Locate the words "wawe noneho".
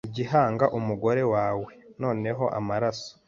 1.33-2.43